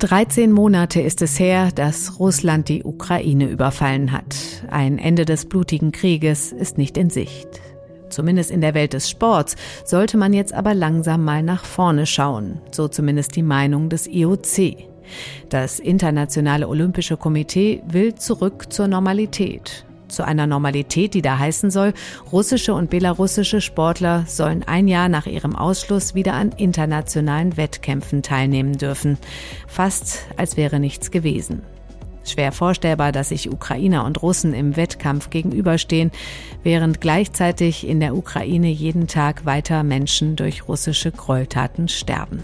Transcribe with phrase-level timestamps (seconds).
[0.00, 4.34] 13 Monate ist es her, dass Russland die Ukraine überfallen hat.
[4.70, 7.48] Ein Ende des blutigen Krieges ist nicht in Sicht.
[8.08, 12.60] Zumindest in der Welt des Sports sollte man jetzt aber langsam mal nach vorne schauen,
[12.70, 14.76] so zumindest die Meinung des IOC.
[15.50, 21.94] Das Internationale Olympische Komitee will zurück zur Normalität zu einer Normalität, die da heißen soll,
[22.30, 28.76] russische und belarussische Sportler sollen ein Jahr nach ihrem Ausschluss wieder an internationalen Wettkämpfen teilnehmen
[28.76, 29.18] dürfen.
[29.66, 31.62] Fast als wäre nichts gewesen.
[32.24, 36.10] Schwer vorstellbar, dass sich Ukrainer und Russen im Wettkampf gegenüberstehen,
[36.62, 42.42] während gleichzeitig in der Ukraine jeden Tag weiter Menschen durch russische Gräueltaten sterben.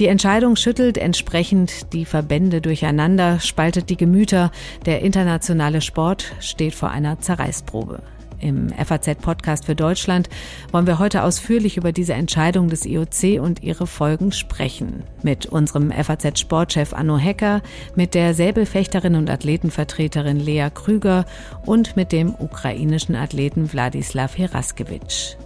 [0.00, 4.50] Die Entscheidung schüttelt entsprechend die Verbände durcheinander, spaltet die Gemüter.
[4.86, 8.00] Der internationale Sport steht vor einer Zerreißprobe.
[8.40, 10.30] Im FAZ-Podcast für Deutschland
[10.72, 15.02] wollen wir heute ausführlich über diese Entscheidung des IOC und ihre Folgen sprechen.
[15.22, 17.60] Mit unserem FAZ-Sportchef Anno Hecker,
[17.94, 21.26] mit der Säbelfechterin und Athletenvertreterin Lea Krüger
[21.66, 25.36] und mit dem ukrainischen Athleten Wladislav Heraskewitsch.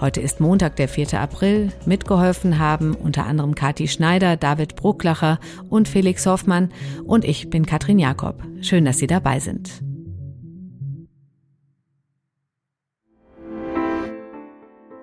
[0.00, 1.20] Heute ist Montag, der 4.
[1.20, 1.72] April.
[1.86, 6.70] Mitgeholfen haben unter anderem Kati Schneider, David Brucklacher und Felix Hoffmann.
[7.04, 8.42] Und ich bin Katrin Jakob.
[8.60, 9.82] Schön, dass Sie dabei sind.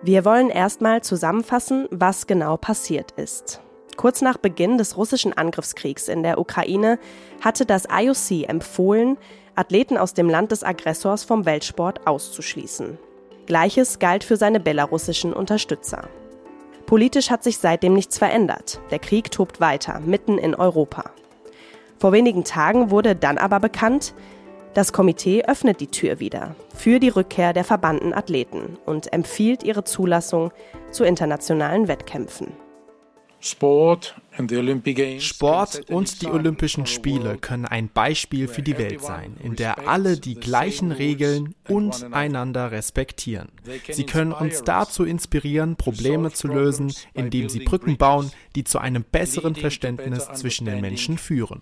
[0.04, 3.62] Wir wollen erstmal zusammenfassen, was genau passiert ist.
[3.98, 6.98] Kurz nach Beginn des russischen Angriffskriegs in der Ukraine
[7.42, 9.18] hatte das IOC empfohlen,
[9.54, 12.98] Athleten aus dem Land des Aggressors vom Weltsport auszuschließen.
[13.52, 16.08] Gleiches galt für seine belarussischen Unterstützer.
[16.86, 18.80] Politisch hat sich seitdem nichts verändert.
[18.92, 21.12] Der Krieg tobt weiter, mitten in Europa.
[22.00, 24.14] Vor wenigen Tagen wurde dann aber bekannt,
[24.74, 29.84] das Komitee öffnet die Tür wieder für die Rückkehr der verbannten Athleten und empfiehlt ihre
[29.84, 30.54] Zulassung
[30.92, 32.54] zu internationalen Wettkämpfen.
[33.42, 34.16] Sport
[35.90, 40.36] und die Olympischen Spiele können ein Beispiel für die Welt sein, in der alle die
[40.36, 43.50] gleichen Regeln und einander respektieren.
[43.90, 49.04] Sie können uns dazu inspirieren, Probleme zu lösen, indem sie Brücken bauen, die zu einem
[49.04, 51.60] besseren Verständnis zwischen den Menschen führen.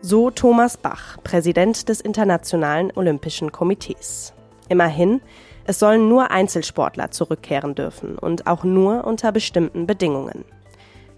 [0.00, 4.32] So Thomas Bach, Präsident des Internationalen Olympischen Komitees.
[4.68, 5.20] Immerhin,
[5.68, 10.46] es sollen nur Einzelsportler zurückkehren dürfen und auch nur unter bestimmten Bedingungen.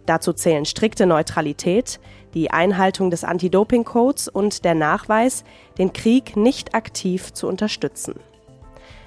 [0.06, 2.00] Dazu zählen strikte Neutralität,
[2.34, 5.44] die Einhaltung des Anti-Doping-Codes und der Nachweis,
[5.78, 8.16] den Krieg nicht aktiv zu unterstützen.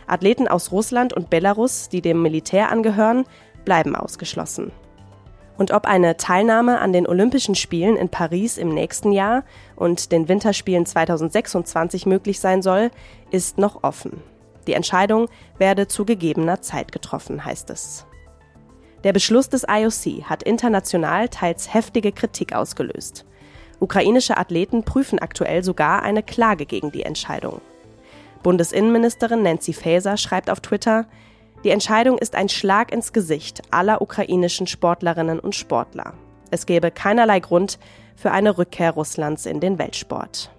[0.08, 3.26] Athleten aus Russland und Belarus, die dem Militär angehören,
[3.66, 4.72] bleiben ausgeschlossen.
[5.58, 9.44] Und ob eine Teilnahme an den Olympischen Spielen in Paris im nächsten Jahr
[9.76, 12.92] und den Winterspielen 2026 möglich sein soll,
[13.30, 14.22] ist noch offen.
[14.68, 18.06] Die Entscheidung werde zu gegebener Zeit getroffen, heißt es.
[19.04, 23.26] Der Beschluss des IOC hat international teils heftige Kritik ausgelöst.
[23.80, 27.60] Ukrainische Athleten prüfen aktuell sogar eine Klage gegen die Entscheidung.
[28.44, 31.06] Bundesinnenministerin Nancy Faeser schreibt auf Twitter,
[31.64, 36.14] die Entscheidung ist ein Schlag ins Gesicht aller ukrainischen Sportlerinnen und Sportler.
[36.52, 37.80] Es gäbe keinerlei Grund
[38.16, 40.52] für eine Rückkehr Russlands in den Weltsport.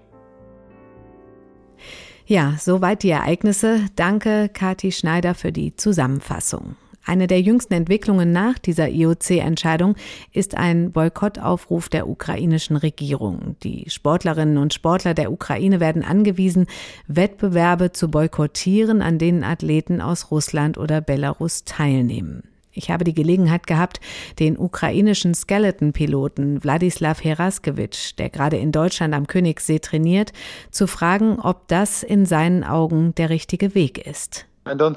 [2.26, 3.80] Ja, soweit die Ereignisse.
[3.96, 6.76] Danke, Kati Schneider, für die Zusammenfassung.
[7.06, 9.94] Eine der jüngsten Entwicklungen nach dieser IOC-Entscheidung
[10.32, 13.56] ist ein Boykottaufruf der ukrainischen Regierung.
[13.62, 16.66] Die Sportlerinnen und Sportler der Ukraine werden angewiesen,
[17.06, 22.53] Wettbewerbe zu boykottieren, an denen Athleten aus Russland oder Belarus teilnehmen.
[22.74, 24.00] Ich habe die Gelegenheit gehabt,
[24.38, 30.32] den ukrainischen Skeleton-Piloten Wladislav Heraskewitsch, der gerade in Deutschland am Königssee trainiert,
[30.70, 34.46] zu fragen, ob das in seinen Augen der richtige Weg ist.
[34.66, 34.92] Uh, uh,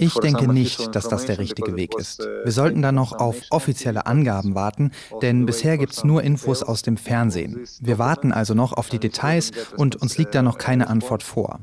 [0.00, 2.20] ich denke nicht, dass das der richtige Weg ist.
[2.20, 4.90] Uh, Wir sollten da noch auf offizielle Angaben warten,
[5.22, 7.64] denn bisher gibt es nur Infos aus dem Fernsehen.
[7.80, 11.60] Wir warten also noch auf die Details und uns liegt da noch keine Antwort vor.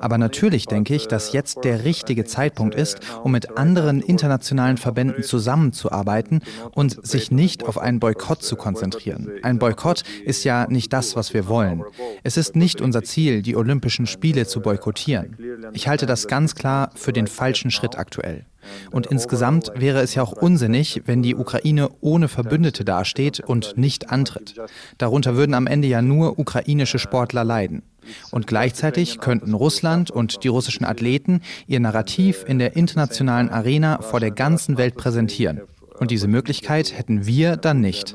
[0.00, 5.22] Aber natürlich denke ich, dass jetzt der richtige Zeitpunkt ist, um mit anderen internationalen Verbänden
[5.22, 6.40] zusammenzuarbeiten
[6.72, 9.30] und sich nicht auf einen Boykott zu konzentrieren.
[9.42, 11.82] Ein Boykott ist ja nicht das, was wir wollen.
[12.22, 15.36] Es ist nicht unser Ziel, die Olympischen Spiele zu boykottieren.
[15.72, 18.46] Ich halte das ganz klar für den falschen Schritt aktuell.
[18.90, 24.10] Und insgesamt wäre es ja auch unsinnig, wenn die Ukraine ohne Verbündete dasteht und nicht
[24.10, 24.54] antritt.
[24.98, 27.82] Darunter würden am Ende ja nur ukrainische Sportler leiden.
[28.30, 34.20] Und gleichzeitig könnten Russland und die russischen Athleten ihr Narrativ in der internationalen Arena vor
[34.20, 35.60] der ganzen Welt präsentieren.
[35.98, 38.14] Und diese Möglichkeit hätten wir dann nicht.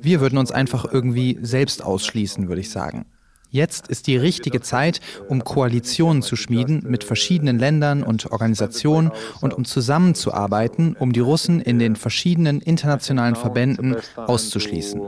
[0.00, 3.06] Wir würden uns einfach irgendwie selbst ausschließen, würde ich sagen.
[3.50, 9.10] Jetzt ist die richtige Zeit, um Koalitionen zu schmieden mit verschiedenen Ländern und Organisationen
[9.40, 15.00] und um zusammenzuarbeiten, um die Russen in den verschiedenen internationalen Verbänden auszuschließen.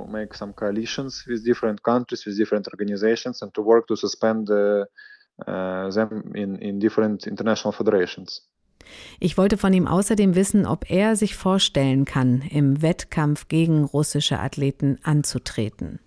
[9.18, 14.38] Ich wollte von ihm außerdem wissen, ob er sich vorstellen kann, im Wettkampf gegen russische
[14.38, 16.00] Athleten anzutreten.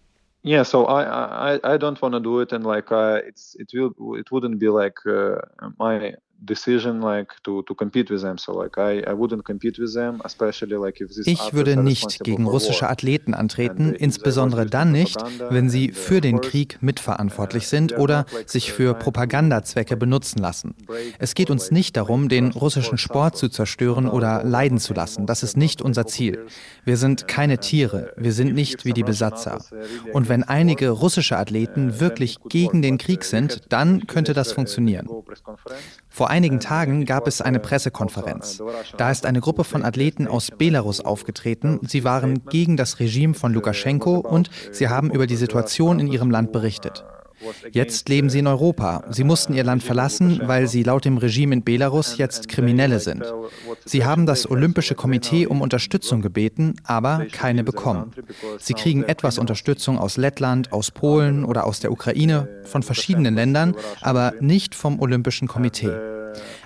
[0.44, 3.70] Yeah so i i i don't want to do it and like uh, it's it
[3.74, 5.36] will it wouldn't be like uh,
[5.80, 6.14] my
[6.46, 10.22] decision like to to compete with them so like I I wouldn't compete with them
[10.24, 15.18] especially like if this Ich würde nicht gegen russische Athleten antreten, insbesondere dann nicht,
[15.50, 20.76] wenn sie für den Krieg mitverantwortlich sind oder sich für Propagandazwecke benutzen lassen.
[21.20, 25.26] Es geht uns nicht darum, den russischen Sport zu zerstören oder leiden zu lassen.
[25.26, 26.46] Das ist nicht unser Ziel.
[26.84, 29.64] Wir sind keine Tiere, wir sind nicht wie die Besatzer.
[30.12, 35.08] Und wenn einige russische Athleten wirklich gegen den Krieg sind, dann könnte das funktionieren.
[36.10, 38.60] Vor einigen Tagen gab es eine Pressekonferenz.
[38.98, 41.80] Da ist eine Gruppe von Athleten aus Belarus aufgetreten.
[41.88, 46.32] Sie waren gegen das Regime von Lukaschenko und sie haben über die Situation in ihrem
[46.32, 47.06] Land berichtet.
[47.72, 49.04] Jetzt leben sie in Europa.
[49.10, 53.24] Sie mussten ihr Land verlassen, weil sie laut dem Regime in Belarus jetzt Kriminelle sind.
[53.86, 58.12] Sie haben das Olympische Komitee um Unterstützung gebeten, aber keine bekommen.
[58.60, 63.76] Sie kriegen etwas Unterstützung aus Lettland, aus Polen oder aus der Ukraine, von verschiedenen Ländern,
[64.02, 66.13] aber nicht vom Olympischen Komitee.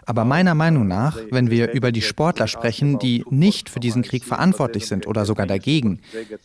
[0.07, 4.23] Aber meiner Meinung nach, wenn wir über die Sportler sprechen, die nicht für diesen Krieg
[4.23, 5.99] verantwortlich sind oder sogar dagegen,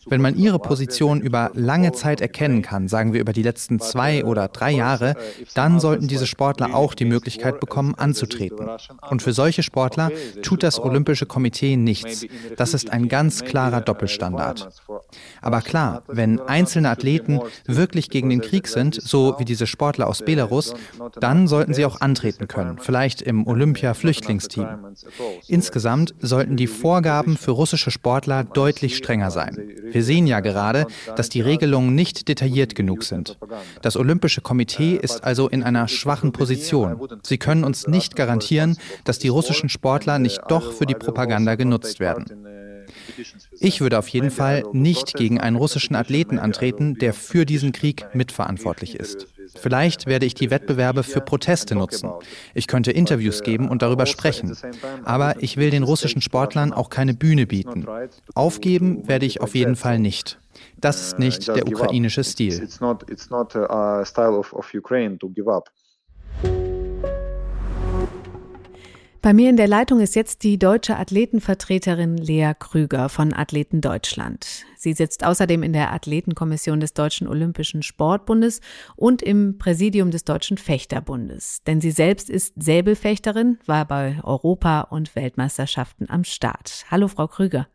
[0.05, 4.25] wenn man ihre Position über lange Zeit erkennen kann, sagen wir über die letzten zwei
[4.25, 5.15] oder drei Jahre,
[5.55, 8.67] dann sollten diese Sportler auch die Möglichkeit bekommen, anzutreten.
[9.09, 10.11] Und für solche Sportler
[10.41, 12.25] tut das Olympische Komitee nichts.
[12.57, 14.67] Das ist ein ganz klarer Doppelstandard.
[15.41, 20.21] Aber klar, wenn einzelne Athleten wirklich gegen den Krieg sind, so wie diese Sportler aus
[20.21, 20.73] Belarus,
[21.17, 24.67] dann sollten sie auch antreten können, vielleicht im Olympia-Flüchtlingsteam.
[25.47, 29.55] Insgesamt sollten die Vorgaben für russische Sportler deutlich strenger sein.
[29.91, 33.37] Wir sehen ja gerade, dass die Regelungen nicht detailliert genug sind.
[33.83, 36.99] Das Olympische Komitee ist also in einer schwachen Position.
[37.21, 41.99] Sie können uns nicht garantieren, dass die russischen Sportler nicht doch für die Propaganda genutzt
[41.99, 42.25] werden.
[43.59, 48.05] Ich würde auf jeden Fall nicht gegen einen russischen Athleten antreten, der für diesen Krieg
[48.13, 49.27] mitverantwortlich ist.
[49.55, 52.11] Vielleicht werde ich die Wettbewerbe für Proteste nutzen.
[52.53, 54.55] Ich könnte Interviews geben und darüber sprechen.
[55.03, 57.85] Aber ich will den russischen Sportlern auch keine Bühne bieten.
[58.33, 60.39] Aufgeben werde ich auf jeden Fall nicht.
[60.79, 62.67] Das ist nicht der ukrainische Stil.
[69.23, 74.65] Bei mir in der Leitung ist jetzt die deutsche Athletenvertreterin Lea Krüger von Athleten Deutschland.
[74.83, 78.59] Sie sitzt außerdem in der Athletenkommission des Deutschen Olympischen Sportbundes
[78.97, 81.63] und im Präsidium des Deutschen Fechterbundes.
[81.63, 86.85] Denn sie selbst ist Säbelfechterin, war bei Europa- und Weltmeisterschaften am Start.
[86.91, 87.69] Hallo, Frau Krüger.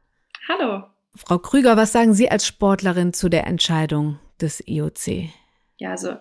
[0.51, 0.85] Hallo.
[1.17, 5.31] Frau Krüger, was sagen Sie als Sportlerin zu der Entscheidung des IOC?
[5.79, 6.17] Ja, also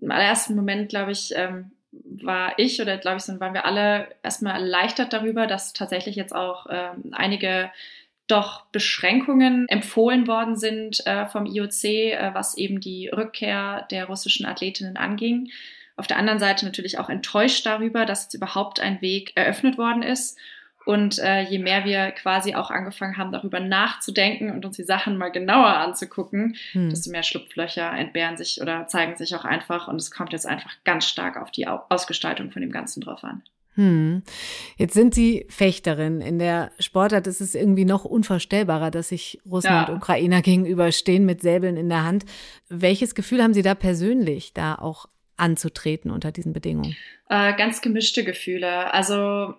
[0.00, 4.06] im allerersten Moment, glaube ich, ähm, war ich oder glaube ich, dann waren wir alle
[4.22, 7.70] erstmal erleichtert darüber, dass tatsächlich jetzt auch ähm, einige
[8.26, 14.46] doch Beschränkungen empfohlen worden sind äh, vom IOC, äh, was eben die Rückkehr der russischen
[14.46, 15.50] Athletinnen anging.
[15.96, 20.02] Auf der anderen Seite natürlich auch enttäuscht darüber, dass jetzt überhaupt ein Weg eröffnet worden
[20.02, 20.38] ist
[20.86, 25.18] und äh, je mehr wir quasi auch angefangen haben, darüber nachzudenken und uns die Sachen
[25.18, 26.90] mal genauer anzugucken, hm.
[26.90, 29.88] desto mehr Schlupflöcher entbehren sich oder zeigen sich auch einfach.
[29.88, 33.42] Und es kommt jetzt einfach ganz stark auf die Ausgestaltung von dem Ganzen drauf an.
[33.76, 34.22] Hm.
[34.76, 36.20] Jetzt sind Sie Fechterin.
[36.20, 39.84] In der Sportart ist es irgendwie noch unvorstellbarer, dass sich Russen ja.
[39.84, 42.24] und Ukrainer gegenüberstehen mit Säbeln in der Hand.
[42.68, 45.06] Welches Gefühl haben Sie da persönlich, da auch
[45.36, 46.96] anzutreten unter diesen Bedingungen?
[47.28, 48.92] Äh, ganz gemischte Gefühle.
[48.92, 49.54] Also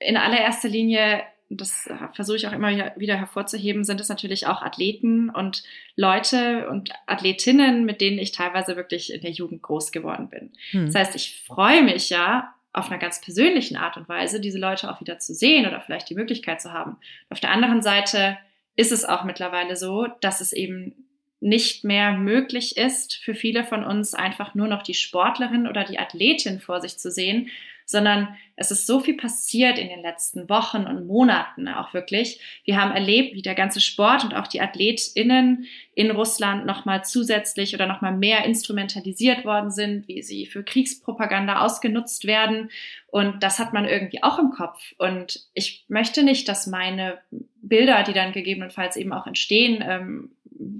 [0.00, 5.30] in allererster Linie, das versuche ich auch immer wieder hervorzuheben, sind es natürlich auch Athleten
[5.30, 5.62] und
[5.96, 10.52] Leute und Athletinnen, mit denen ich teilweise wirklich in der Jugend groß geworden bin.
[10.72, 10.86] Hm.
[10.86, 14.90] Das heißt, ich freue mich ja auf einer ganz persönlichen Art und Weise, diese Leute
[14.90, 16.98] auch wieder zu sehen oder vielleicht die Möglichkeit zu haben.
[17.30, 18.38] Auf der anderen Seite
[18.76, 21.08] ist es auch mittlerweile so, dass es eben
[21.40, 25.98] nicht mehr möglich ist, für viele von uns einfach nur noch die Sportlerin oder die
[25.98, 27.48] Athletin vor sich zu sehen,
[27.88, 32.38] sondern es ist so viel passiert in den letzten Wochen und Monaten auch wirklich.
[32.64, 35.64] Wir haben erlebt, wie der ganze Sport und auch die AthletInnen
[35.94, 42.26] in Russland nochmal zusätzlich oder nochmal mehr instrumentalisiert worden sind, wie sie für Kriegspropaganda ausgenutzt
[42.26, 42.70] werden.
[43.10, 44.92] Und das hat man irgendwie auch im Kopf.
[44.98, 47.18] Und ich möchte nicht, dass meine
[47.62, 50.30] Bilder, die dann gegebenenfalls eben auch entstehen, ähm,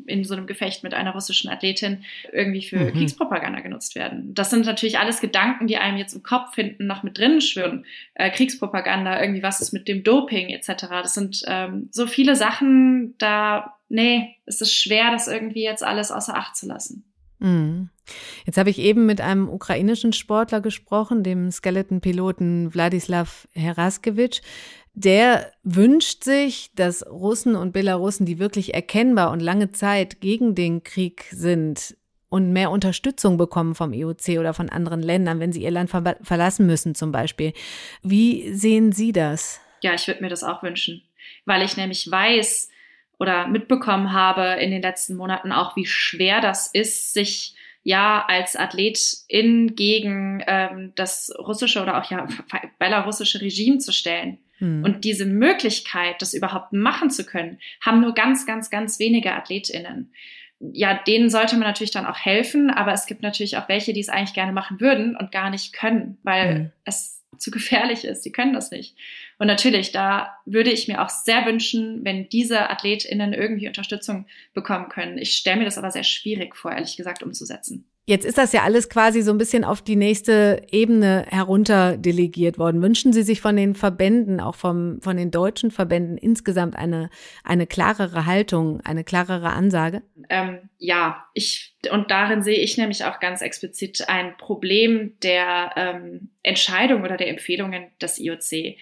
[0.07, 2.93] in so einem Gefecht mit einer russischen Athletin irgendwie für mhm.
[2.93, 4.35] Kriegspropaganda genutzt werden.
[4.35, 7.87] Das sind natürlich alles Gedanken, die einem jetzt im Kopf hinten noch mit drinnen schwirren.
[8.15, 10.87] Äh, Kriegspropaganda, irgendwie was ist mit dem Doping etc.
[10.91, 16.11] Das sind ähm, so viele Sachen, da, nee, es ist schwer, das irgendwie jetzt alles
[16.11, 17.05] außer Acht zu lassen.
[17.38, 17.90] Mhm.
[18.47, 24.42] Jetzt habe ich eben mit einem ukrainischen Sportler gesprochen, dem Skeleton-Piloten Wladislav Heraskevich.
[24.95, 30.83] Der wünscht sich, dass Russen und Belarussen, die wirklich erkennbar und lange Zeit gegen den
[30.83, 31.97] Krieg sind,
[32.28, 35.90] und mehr Unterstützung bekommen vom IOC e oder von anderen Ländern, wenn sie ihr Land
[35.90, 37.52] ver verlassen müssen zum Beispiel.
[38.02, 39.61] Wie sehen Sie das?
[39.83, 41.02] Ja, ich würde mir das auch wünschen,
[41.47, 42.68] weil ich nämlich weiß
[43.19, 48.55] oder mitbekommen habe in den letzten Monaten auch, wie schwer das ist, sich ja als
[48.55, 52.29] Athletin gegen ähm, das russische oder auch ja
[52.79, 54.39] belarussische Regime zu stellen.
[54.59, 54.85] Hm.
[54.85, 60.13] Und diese Möglichkeit, das überhaupt machen zu können, haben nur ganz, ganz, ganz wenige AthletInnen.
[60.61, 64.01] Ja, denen sollte man natürlich dann auch helfen, aber es gibt natürlich auch welche, die
[64.01, 66.73] es eigentlich gerne machen würden und gar nicht können, weil hm.
[66.85, 68.23] es zu gefährlich ist.
[68.23, 68.97] Sie können das nicht.
[69.38, 74.88] Und natürlich, da würde ich mir auch sehr wünschen, wenn diese AthletInnen irgendwie Unterstützung bekommen
[74.88, 75.18] können.
[75.18, 77.88] Ich stelle mir das aber sehr schwierig vor, ehrlich gesagt, umzusetzen.
[78.09, 82.57] Jetzt ist das ja alles quasi so ein bisschen auf die nächste Ebene herunter delegiert
[82.57, 82.81] worden.
[82.81, 87.11] Wünschen Sie sich von den Verbänden, auch vom, von den deutschen Verbänden insgesamt eine,
[87.45, 90.00] eine klarere Haltung, eine klarere Ansage?
[90.31, 96.31] Ähm, ja, ich, und darin sehe ich nämlich auch ganz explizit ein Problem der ähm,
[96.43, 98.79] Entscheidung oder der Empfehlungen des IOC.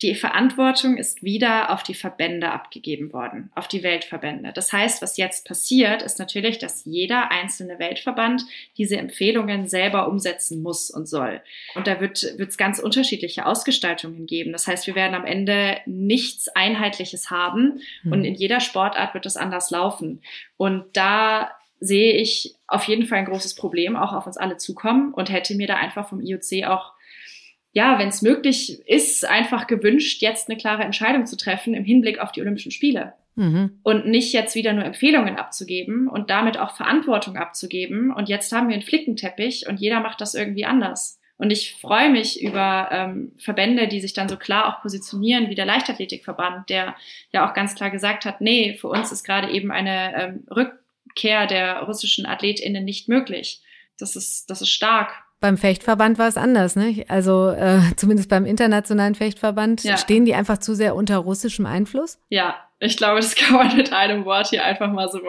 [0.00, 4.52] Die Verantwortung ist wieder auf die Verbände abgegeben worden, auf die Weltverbände.
[4.52, 8.44] Das heißt, was jetzt passiert, ist natürlich, dass jeder einzelne Weltverband
[8.76, 11.40] diese Empfehlungen selber umsetzen muss und soll.
[11.74, 14.52] Und da wird es ganz unterschiedliche Ausgestaltungen geben.
[14.52, 18.12] Das heißt, wir werden am Ende nichts Einheitliches haben mhm.
[18.12, 20.22] und in jeder Sportart wird es anders laufen.
[20.56, 21.50] Und da
[21.80, 25.56] sehe ich auf jeden Fall ein großes Problem auch auf uns alle zukommen und hätte
[25.56, 26.92] mir da einfach vom IOC auch
[27.72, 32.18] ja, wenn es möglich ist, einfach gewünscht, jetzt eine klare Entscheidung zu treffen im Hinblick
[32.18, 33.14] auf die Olympischen Spiele.
[33.36, 33.78] Mhm.
[33.84, 38.12] Und nicht jetzt wieder nur Empfehlungen abzugeben und damit auch Verantwortung abzugeben.
[38.12, 41.20] Und jetzt haben wir einen Flickenteppich und jeder macht das irgendwie anders.
[41.36, 45.54] Und ich freue mich über ähm, Verbände, die sich dann so klar auch positionieren, wie
[45.54, 46.96] der Leichtathletikverband, der
[47.32, 51.46] ja auch ganz klar gesagt hat, nee, für uns ist gerade eben eine ähm, Rückkehr
[51.46, 53.62] der russischen AthletInnen nicht möglich.
[54.00, 55.12] Das ist, das ist stark.
[55.40, 57.04] Beim Fechtverband war es anders, ne?
[57.08, 59.96] Also äh, zumindest beim internationalen Fechtverband ja.
[59.96, 62.18] stehen die einfach zu sehr unter russischem Einfluss.
[62.28, 65.20] Ja, ich glaube, das kann man mit einem Wort hier einfach mal so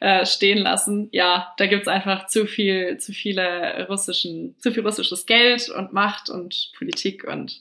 [0.00, 1.08] äh, stehen lassen.
[1.12, 6.30] Ja, da gibt's einfach zu viel, zu viele russischen, zu viel russisches Geld und Macht
[6.30, 7.60] und Politik und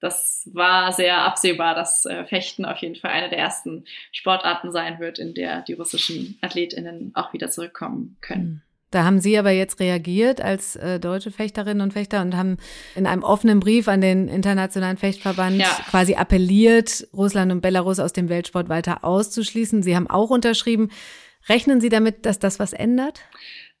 [0.00, 4.98] das war sehr absehbar, dass äh, Fechten auf jeden Fall eine der ersten Sportarten sein
[4.98, 8.42] wird, in der die russischen AthletInnen auch wieder zurückkommen können.
[8.42, 8.62] Mhm.
[8.90, 12.56] Da haben Sie aber jetzt reagiert als äh, deutsche Fechterinnen und Fechter und haben
[12.96, 15.68] in einem offenen Brief an den Internationalen Fechtverband ja.
[15.88, 19.82] quasi appelliert, Russland und Belarus aus dem Weltsport weiter auszuschließen.
[19.82, 20.90] Sie haben auch unterschrieben.
[21.48, 23.20] Rechnen Sie damit, dass das was ändert?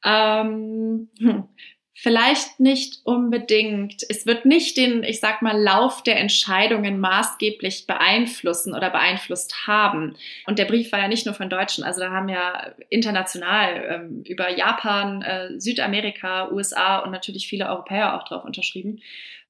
[0.04, 1.44] Ähm, hm.
[1.92, 4.04] Vielleicht nicht unbedingt.
[4.08, 10.16] Es wird nicht den, ich sag mal, Lauf der Entscheidungen maßgeblich beeinflussen oder beeinflusst haben.
[10.46, 14.22] Und der Brief war ja nicht nur von Deutschen, also da haben ja international ähm,
[14.26, 19.00] über Japan, äh, Südamerika, USA und natürlich viele Europäer auch drauf unterschrieben.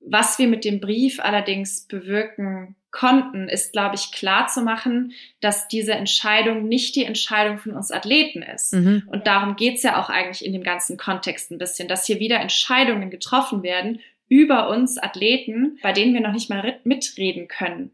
[0.00, 5.68] Was wir mit dem Brief allerdings bewirken konnten, ist, glaube ich, klar zu machen, dass
[5.68, 8.73] diese Entscheidung nicht die Entscheidung von uns Athleten ist.
[8.73, 9.04] Mhm.
[9.06, 12.40] Und darum geht's ja auch eigentlich in dem ganzen Kontext ein bisschen, dass hier wieder
[12.40, 17.90] Entscheidungen getroffen werden über uns Athleten, bei denen wir noch nicht mal mitreden können.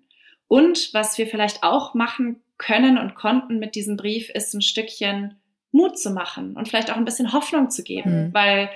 [0.49, 5.35] Und was wir vielleicht auch machen können und konnten mit diesem Brief, ist ein Stückchen
[5.73, 8.35] Mut zu machen und vielleicht auch ein bisschen Hoffnung zu geben, mhm.
[8.35, 8.71] weil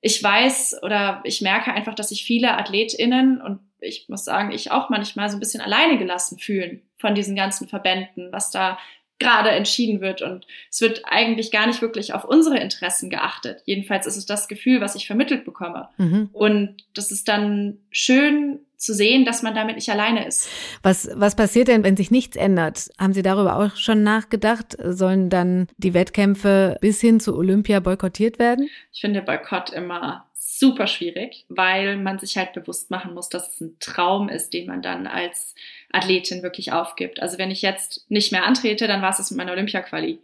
[0.00, 4.70] ich weiß oder ich merke einfach, dass sich viele AthletInnen und ich muss sagen, ich
[4.70, 8.78] auch manchmal so ein bisschen alleine gelassen fühlen von diesen ganzen Verbänden, was da
[9.18, 10.22] gerade entschieden wird.
[10.22, 13.62] Und es wird eigentlich gar nicht wirklich auf unsere Interessen geachtet.
[13.64, 15.88] Jedenfalls ist es das Gefühl, was ich vermittelt bekomme.
[15.96, 16.28] Mhm.
[16.32, 20.50] Und das ist dann schön zu sehen, dass man damit nicht alleine ist.
[20.82, 22.90] Was, was passiert denn, wenn sich nichts ändert?
[22.98, 24.76] Haben Sie darüber auch schon nachgedacht?
[24.82, 28.68] Sollen dann die Wettkämpfe bis hin zu Olympia boykottiert werden?
[28.92, 30.25] Ich finde Boykott immer
[30.58, 34.66] super schwierig, weil man sich halt bewusst machen muss, dass es ein Traum ist, den
[34.66, 35.54] man dann als
[35.92, 37.20] Athletin wirklich aufgibt.
[37.20, 40.18] Also wenn ich jetzt nicht mehr antrete, dann war es das mit meiner Olympia-Quali.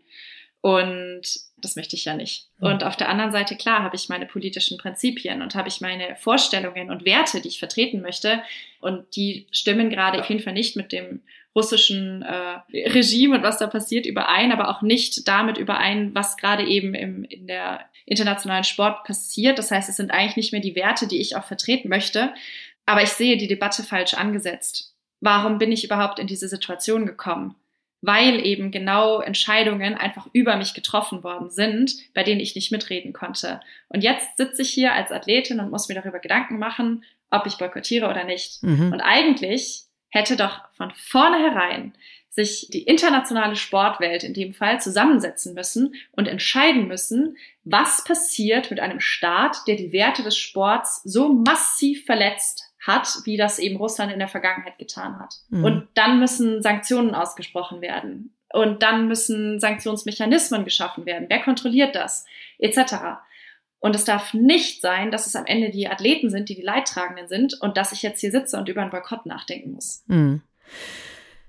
[0.61, 1.23] Und
[1.59, 2.49] das möchte ich ja nicht.
[2.59, 2.69] Mhm.
[2.69, 6.15] Und auf der anderen Seite, klar, habe ich meine politischen Prinzipien und habe ich meine
[6.17, 8.43] Vorstellungen und Werte, die ich vertreten möchte.
[8.81, 11.21] Und die stimmen gerade auf jeden Fall nicht mit dem
[11.55, 16.65] russischen äh, Regime und was da passiert überein, aber auch nicht damit überein, was gerade
[16.65, 19.59] eben im, in der internationalen Sport passiert.
[19.59, 22.33] Das heißt, es sind eigentlich nicht mehr die Werte, die ich auch vertreten möchte.
[22.87, 24.95] Aber ich sehe die Debatte falsch angesetzt.
[25.21, 27.55] Warum bin ich überhaupt in diese Situation gekommen?
[28.01, 33.13] Weil eben genau Entscheidungen einfach über mich getroffen worden sind, bei denen ich nicht mitreden
[33.13, 33.61] konnte.
[33.89, 37.59] Und jetzt sitze ich hier als Athletin und muss mir darüber Gedanken machen, ob ich
[37.59, 38.63] boykottiere oder nicht.
[38.65, 38.93] Mhm.
[38.93, 41.95] Und eigentlich hätte doch von vornherein
[42.29, 48.81] sich die internationale Sportwelt in dem Fall zusammensetzen müssen und entscheiden müssen, was passiert mit
[48.81, 54.13] einem Staat, der die Werte des Sports so massiv verletzt hat, wie das eben Russland
[54.13, 55.35] in der Vergangenheit getan hat.
[55.51, 55.65] Mhm.
[55.65, 58.35] Und dann müssen Sanktionen ausgesprochen werden.
[58.53, 61.27] Und dann müssen Sanktionsmechanismen geschaffen werden.
[61.29, 62.27] Wer kontrolliert das?
[62.59, 62.79] Etc.
[63.83, 67.27] Und es darf nicht sein, dass es am Ende die Athleten sind, die die Leidtragenden
[67.27, 70.05] sind und dass ich jetzt hier sitze und über einen Boykott nachdenken muss.
[70.07, 70.41] Mhm.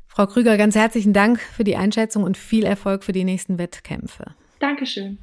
[0.08, 4.34] Frau Krüger, ganz herzlichen Dank für die Einschätzung und viel Erfolg für die nächsten Wettkämpfe.
[4.58, 5.20] Dankeschön.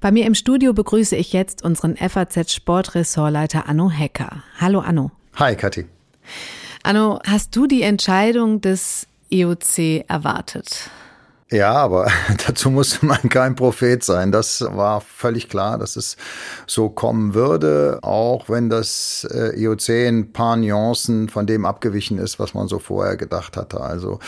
[0.00, 4.42] Bei mir im Studio begrüße ich jetzt unseren FAZ Sportressortleiter Anno Hecker.
[4.58, 5.12] Hallo Anno.
[5.36, 5.86] Hi Kathi.
[6.82, 10.90] Anno, hast du die Entscheidung des IOC erwartet?
[11.52, 12.06] Ja, aber
[12.46, 14.30] dazu musste man kein Prophet sein.
[14.30, 16.16] Das war völlig klar, dass es
[16.66, 22.38] so kommen würde, auch wenn das äh, IOC ein paar Nuancen von dem abgewichen ist,
[22.38, 23.80] was man so vorher gedacht hatte.
[23.80, 24.20] Also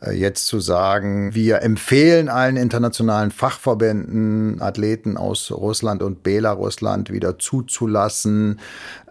[0.00, 7.38] äh, jetzt zu sagen, wir empfehlen allen internationalen Fachverbänden, Athleten aus Russland und Belarusland wieder
[7.38, 8.60] zuzulassen,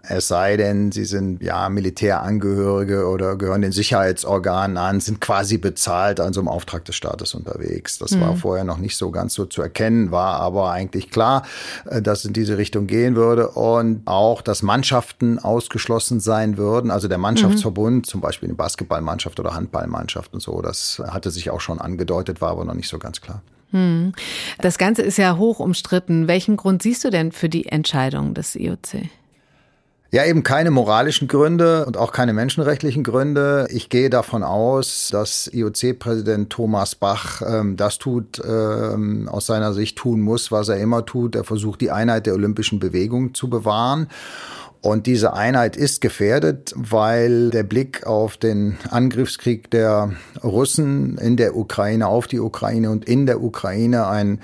[0.08, 6.18] es sei denn, sie sind ja Militärangehörige oder gehören den Sicherheitsorganen an, sind quasi bezahlt
[6.18, 7.98] an so einem Auftrag des Staates unterwegs.
[7.98, 8.22] Das mhm.
[8.22, 11.44] war vorher noch nicht so ganz so zu erkennen, war aber eigentlich klar,
[11.86, 16.90] äh, dass es in diese Richtung gehen würde und auch, dass Mannschaften ausgeschlossen sein würden.
[16.90, 18.04] Also der Mannschaftsverbund, mhm.
[18.04, 22.50] zum Beispiel eine Basketballmannschaft oder Handballmannschaft und so, das hatte sich auch schon angedeutet, war
[22.50, 23.40] aber noch nicht so ganz klar.
[23.70, 24.12] Mhm.
[24.60, 26.26] Das Ganze ist ja hoch umstritten.
[26.28, 29.08] Welchen Grund siehst du denn für die Entscheidung des IOC?
[30.14, 33.66] Ja, eben keine moralischen Gründe und auch keine menschenrechtlichen Gründe.
[33.70, 39.96] Ich gehe davon aus, dass IOC-Präsident Thomas Bach ähm, das tut, ähm, aus seiner Sicht
[39.96, 41.34] tun muss, was er immer tut.
[41.34, 44.08] Er versucht, die Einheit der olympischen Bewegung zu bewahren.
[44.82, 51.56] Und diese Einheit ist gefährdet, weil der Blick auf den Angriffskrieg der Russen in der
[51.56, 54.40] Ukraine, auf die Ukraine und in der Ukraine ein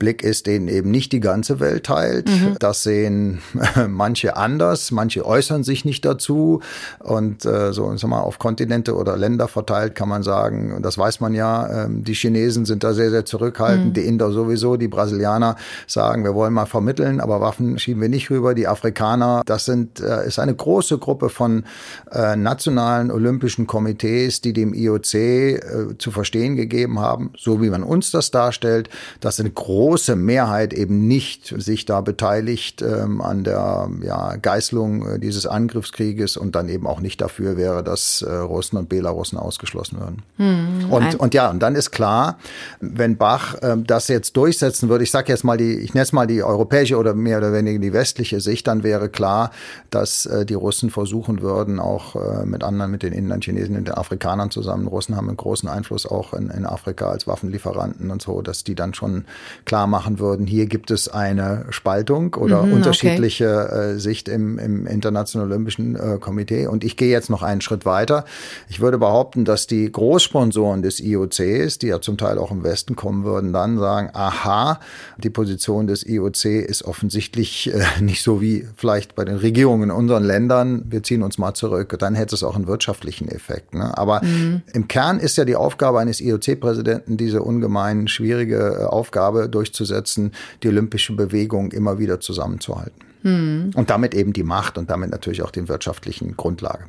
[0.00, 2.28] Blick ist, den eben nicht die ganze Welt teilt.
[2.28, 2.56] Mhm.
[2.58, 3.40] Das sehen
[3.88, 6.60] manche anders, manche äußern sich nicht dazu.
[6.98, 10.98] Und äh, so, sag mal, auf Kontinente oder Länder verteilt kann man sagen, und das
[10.98, 13.92] weiß man ja, äh, die Chinesen sind da sehr, sehr zurückhaltend, mhm.
[13.92, 15.54] die Inder sowieso, die Brasilianer
[15.86, 18.54] sagen, wir wollen mal vermitteln, aber Waffen schieben wir nicht rüber.
[18.54, 21.64] Die Afrikaner, das sind, äh, ist eine große Gruppe von
[22.10, 25.58] äh, nationalen olympischen Komitees, die dem IOC äh,
[25.98, 28.88] zu verstehen gegeben haben, so wie man uns das darstellt,
[29.20, 35.14] dass eine große große Mehrheit eben nicht sich da beteiligt ähm, an der ja, Geißlung
[35.14, 39.36] äh, dieses Angriffskrieges und dann eben auch nicht dafür wäre, dass äh, Russen und Belarussen
[39.36, 40.22] ausgeschlossen würden.
[40.36, 42.38] Hm, und, und ja, und dann ist klar,
[42.78, 46.12] wenn Bach äh, das jetzt durchsetzen würde, ich sage jetzt mal die, ich nenne es
[46.12, 49.50] mal die europäische oder mehr oder weniger die westliche Sicht, dann wäre klar,
[49.90, 53.88] dass äh, die Russen versuchen würden, auch äh, mit anderen, mit den Indern, Chinesen und
[53.88, 58.22] den Afrikanern zusammen, Russen haben einen großen Einfluss auch in, in Afrika als Waffenlieferanten und
[58.22, 59.24] so, dass die dann schon
[59.64, 63.92] klar klar machen würden, hier gibt es eine Spaltung oder mhm, unterschiedliche okay.
[63.92, 66.66] äh, Sicht im, im Internationalen Olympischen äh, Komitee.
[66.66, 68.24] Und ich gehe jetzt noch einen Schritt weiter.
[68.68, 72.94] Ich würde behaupten, dass die Großsponsoren des IOCs, die ja zum Teil auch im Westen
[72.94, 74.80] kommen würden, dann sagen, aha,
[75.16, 79.90] die Position des IOC ist offensichtlich äh, nicht so wie vielleicht bei den Regierungen in
[79.90, 80.84] unseren Ländern.
[80.90, 81.96] Wir ziehen uns mal zurück.
[81.98, 83.72] Dann hätte es auch einen wirtschaftlichen Effekt.
[83.72, 83.96] Ne?
[83.96, 84.62] Aber mhm.
[84.74, 90.32] im Kern ist ja die Aufgabe eines IOC-Präsidenten, diese ungemein schwierige äh, Aufgabe durch durchzusetzen,
[90.62, 93.04] die olympische Bewegung immer wieder zusammenzuhalten.
[93.22, 93.70] Hm.
[93.74, 96.84] Und damit eben die Macht und damit natürlich auch den wirtschaftlichen Grundlage.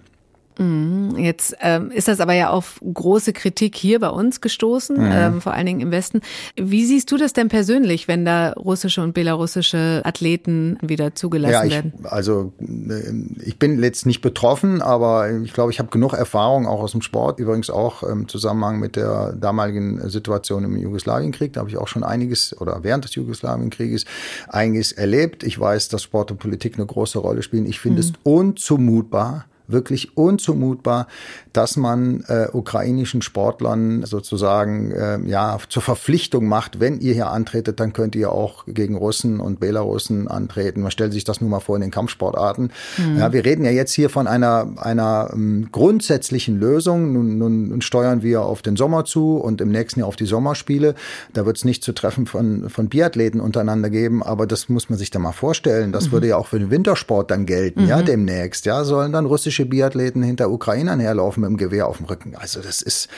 [0.58, 1.18] Mhm.
[1.18, 5.12] Jetzt ähm, ist das aber ja auf große Kritik hier bei uns gestoßen, mhm.
[5.12, 6.22] ähm, vor allen Dingen im Westen.
[6.56, 11.64] Wie siehst du das denn persönlich, wenn da russische und belarussische Athleten wieder zugelassen ja,
[11.64, 11.94] ich, werden?
[12.04, 16.82] Also äh, ich bin jetzt nicht betroffen, aber ich glaube, ich habe genug Erfahrung auch
[16.82, 21.54] aus dem Sport, übrigens auch im Zusammenhang mit der damaligen Situation im Jugoslawienkrieg.
[21.54, 24.06] Da habe ich auch schon einiges oder während des Jugoslawienkrieges
[24.48, 25.44] einiges erlebt.
[25.44, 27.66] Ich weiß, dass Sport und Politik eine große Rolle spielen.
[27.66, 28.08] Ich finde mhm.
[28.08, 31.08] es unzumutbar, wirklich unzumutbar,
[31.54, 37.80] dass man äh, ukrainischen Sportlern sozusagen äh, ja zur Verpflichtung macht, wenn ihr hier antretet,
[37.80, 40.82] dann könnt ihr auch gegen Russen und Belarussen antreten.
[40.82, 42.72] Man stellt sich das nun mal vor in den Kampfsportarten.
[42.98, 43.18] Mhm.
[43.18, 47.14] Ja, wir reden ja jetzt hier von einer einer ähm, grundsätzlichen Lösung.
[47.14, 50.26] Nun, nun, nun steuern wir auf den Sommer zu und im nächsten Jahr auf die
[50.26, 50.96] Sommerspiele.
[51.34, 54.98] Da wird es nicht zu Treffen von von Biathleten untereinander geben, aber das muss man
[54.98, 55.92] sich da mal vorstellen.
[55.92, 56.12] Das mhm.
[56.14, 57.90] würde ja auch für den Wintersport dann gelten, mhm.
[57.90, 58.66] ja demnächst.
[58.66, 62.36] Ja, sollen dann russische Biathleten hinter Ukrainern herlaufen mit dem Gewehr auf dem Rücken.
[62.36, 63.10] Also das ist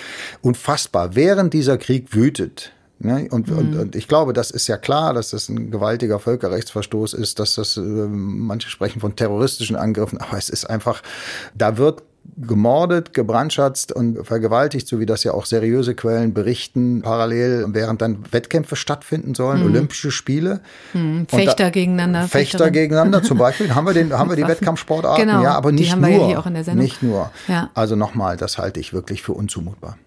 [0.42, 1.16] unfassbar.
[1.16, 3.28] Während dieser Krieg wütet, Ne?
[3.30, 3.58] Und, mhm.
[3.58, 7.56] und, und ich glaube, das ist ja klar, dass das ein gewaltiger Völkerrechtsverstoß ist, dass
[7.56, 11.04] das, äh, manche sprechen von terroristischen Angriffen, aber es ist einfach,
[11.54, 12.04] da wird
[12.38, 18.24] gemordet, gebrandschatzt und vergewaltigt, so wie das ja auch seriöse Quellen berichten, parallel, während dann
[18.32, 19.68] Wettkämpfe stattfinden sollen, mhm.
[19.68, 20.62] Olympische Spiele.
[20.94, 21.28] Mhm.
[21.28, 22.24] Fechter da, gegeneinander.
[22.24, 22.74] Fechter Fechterin.
[22.74, 23.74] gegeneinander zum Beispiel.
[23.76, 26.10] haben wir, den, haben wir die Wettkampfsportarten, genau, ja, aber nicht nur.
[26.10, 27.32] Ja nicht nur.
[27.48, 27.70] Ja.
[27.74, 29.98] Also nochmal, das halte ich wirklich für unzumutbar.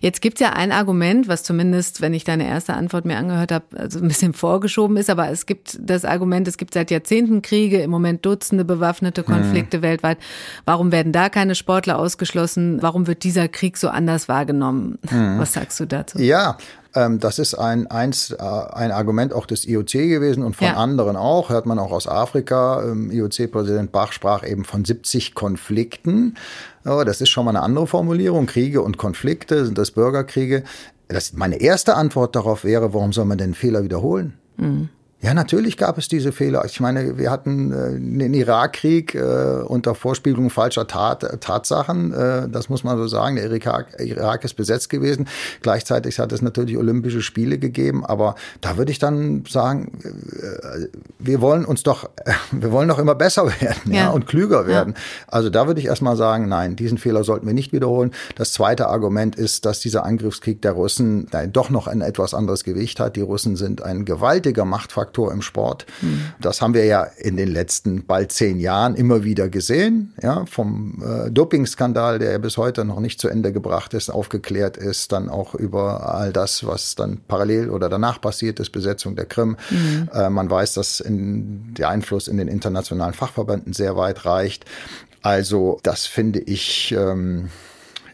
[0.00, 3.64] Jetzt gibt's ja ein Argument, was zumindest, wenn ich deine erste Antwort mir angehört habe,
[3.76, 7.80] also ein bisschen vorgeschoben ist, aber es gibt das Argument, es gibt seit Jahrzehnten Kriege,
[7.80, 9.82] im Moment Dutzende bewaffnete Konflikte mhm.
[9.82, 10.18] weltweit.
[10.64, 12.82] Warum werden da keine Sportler ausgeschlossen?
[12.82, 14.98] Warum wird dieser Krieg so anders wahrgenommen?
[15.10, 15.38] Mhm.
[15.38, 16.18] Was sagst du dazu?
[16.18, 16.56] Ja,
[16.94, 20.74] ähm, das ist ein, eins, äh, ein Argument auch des IOC gewesen und von ja.
[20.74, 22.82] anderen auch, hört man auch aus Afrika.
[22.82, 26.36] Ähm, IOC-Präsident Bach sprach eben von 70 Konflikten.
[26.84, 28.46] Oh, das ist schon mal eine andere Formulierung.
[28.46, 30.64] Kriege und Konflikte, sind das Bürgerkriege?
[31.08, 34.34] Das, meine erste Antwort darauf wäre, warum soll man den Fehler wiederholen?
[34.56, 34.88] Mhm.
[35.26, 36.64] Ja, natürlich gab es diese Fehler.
[36.66, 42.12] Ich meine, wir hatten äh, den Irakkrieg äh, unter Vorspiegelung falscher Tat, äh, Tatsachen.
[42.12, 43.34] Äh, das muss man so sagen.
[43.34, 45.26] Der Irak, Irak ist besetzt gewesen.
[45.62, 48.06] Gleichzeitig hat es natürlich Olympische Spiele gegeben.
[48.06, 50.86] Aber da würde ich dann sagen, äh,
[51.18, 52.08] wir wollen uns doch,
[52.52, 54.02] wir wollen doch immer besser werden ja.
[54.02, 54.94] ja und klüger werden.
[54.96, 55.00] Ja.
[55.26, 58.12] Also da würde ich erstmal sagen, nein, diesen Fehler sollten wir nicht wiederholen.
[58.36, 62.62] Das zweite Argument ist, dass dieser Angriffskrieg der Russen nein, doch noch ein etwas anderes
[62.62, 63.16] Gewicht hat.
[63.16, 65.86] Die Russen sind ein gewaltiger Machtfaktor Faktor im Sport.
[66.02, 66.32] Mhm.
[66.40, 70.12] Das haben wir ja in den letzten bald zehn Jahren immer wieder gesehen.
[70.22, 74.76] Ja, vom äh, Dopingskandal, der ja bis heute noch nicht zu Ende gebracht ist, aufgeklärt
[74.76, 79.24] ist, dann auch über all das, was dann parallel oder danach passiert ist, Besetzung der
[79.24, 79.56] Krim.
[79.70, 80.10] Mhm.
[80.12, 84.66] Äh, man weiß, dass in, der Einfluss in den internationalen Fachverbänden sehr weit reicht.
[85.22, 87.48] Also das finde ich ähm,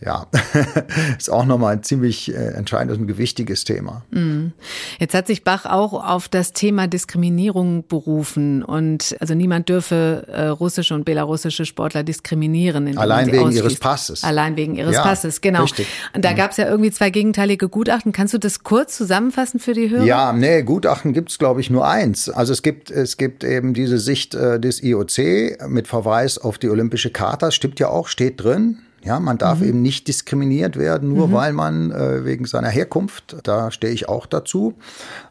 [0.04, 0.26] ja,
[1.18, 4.02] ist auch nochmal ein ziemlich äh, entscheidendes und gewichtiges Thema.
[4.10, 4.52] Mhm.
[4.98, 10.46] Jetzt hat sich Bach auch auf das Thema Diskriminierung berufen und also niemand dürfe äh,
[10.46, 12.98] russische und belarussische Sportler diskriminieren.
[12.98, 13.58] Allein wegen ausschließt.
[13.58, 14.24] ihres Passes.
[14.24, 15.62] Allein wegen ihres ja, Passes, genau.
[15.62, 15.86] Richtig.
[16.14, 16.36] Und da mhm.
[16.36, 18.12] gab es ja irgendwie zwei gegenteilige Gutachten.
[18.12, 20.04] Kannst du das kurz zusammenfassen für die Hörer?
[20.04, 22.28] Ja, nee, Gutachten gibt's glaube ich nur eins.
[22.28, 26.68] Also es gibt es gibt eben diese Sicht äh, des IOC mit Verweis auf die
[26.68, 28.78] Olympische Charta, stimmt ja auch, steht drin.
[29.04, 29.66] Ja, man darf mhm.
[29.66, 31.32] eben nicht diskriminiert werden, nur mhm.
[31.32, 34.74] weil man äh, wegen seiner Herkunft, da stehe ich auch dazu.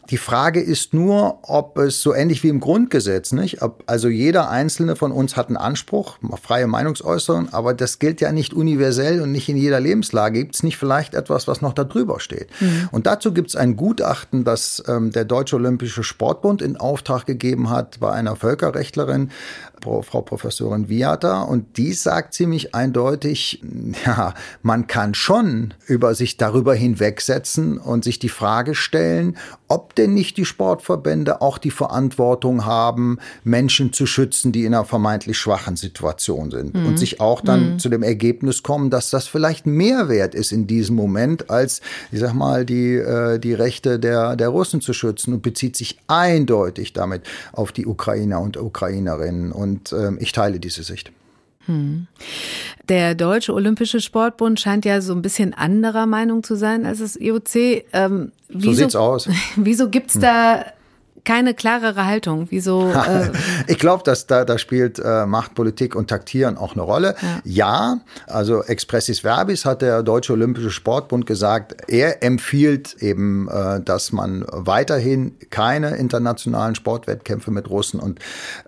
[0.10, 3.62] Die Frage ist nur, ob es so ähnlich wie im Grundgesetz, nicht?
[3.62, 8.32] Ob, also jeder einzelne von uns hat einen Anspruch, freie Meinungsäußerung, aber das gilt ja
[8.32, 10.40] nicht universell und nicht in jeder Lebenslage.
[10.40, 12.50] Gibt es nicht vielleicht etwas, was noch da drüber steht?
[12.60, 12.90] Mhm.
[12.92, 17.70] Und dazu gibt es ein Gutachten, das ähm, der Deutsche Olympische Sportbund in Auftrag gegeben
[17.70, 19.32] hat bei einer Völkerrechtlerin,
[19.82, 23.64] Frau Professorin Viata, und die sagt ziemlich eindeutig,
[24.06, 29.38] ja, man kann schon über sich darüber hinwegsetzen und sich die Frage stellen,
[29.68, 34.86] ob denn nicht die Sportverbände auch die Verantwortung haben, Menschen zu schützen, die in einer
[34.86, 36.86] vermeintlich schwachen Situation sind mhm.
[36.86, 37.80] und sich auch dann mhm.
[37.80, 42.20] zu dem Ergebnis kommen, dass das vielleicht mehr wert ist in diesem Moment, als, ich
[42.20, 46.94] sag mal, die, äh, die Rechte der, der Russen zu schützen und bezieht sich eindeutig
[46.94, 47.24] damit
[47.54, 49.52] auf die Ukrainer und Ukrainerinnen.
[49.52, 51.12] Und äh, ich teile diese Sicht.
[51.66, 52.08] Hm.
[52.90, 57.16] Der Deutsche Olympische Sportbund scheint ja so ein bisschen anderer Meinung zu sein als das
[57.16, 57.86] IOC.
[57.94, 59.30] Ähm, wieso, so sieht's aus.
[59.56, 60.66] Wieso gibt's da
[61.24, 62.48] keine klarere Haltung.
[62.50, 62.92] Wieso?
[63.02, 63.32] Äh
[63.68, 67.16] ich glaube, dass da, da spielt äh, Machtpolitik und Taktieren auch eine Rolle.
[67.22, 67.42] Ja.
[67.44, 74.12] ja, also expressis verbis hat der Deutsche Olympische Sportbund gesagt, er empfiehlt eben, äh, dass
[74.12, 78.20] man weiterhin keine internationalen Sportwettkämpfe mit Russen und,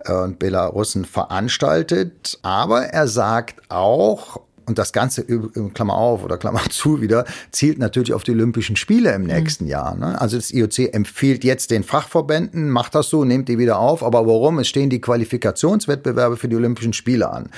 [0.04, 2.38] äh, und Belarussen veranstaltet.
[2.42, 5.24] Aber er sagt auch, und das Ganze,
[5.74, 9.70] Klammer auf oder Klammer zu wieder, zielt natürlich auf die Olympischen Spiele im nächsten mhm.
[9.70, 9.96] Jahr.
[9.96, 10.20] Ne?
[10.20, 14.02] Also das IOC empfiehlt jetzt den Fachverbänden, macht das so, nehmt die wieder auf.
[14.02, 14.58] Aber warum?
[14.58, 17.50] Es stehen die Qualifikationswettbewerbe für die Olympischen Spiele an.